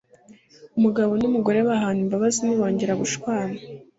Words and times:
umugabo 0.77 1.11
n’umugore 1.21 1.59
bahana 1.69 1.99
imbabazi 2.05 2.39
ntibongera 2.41 2.99
gushwana 3.01 3.55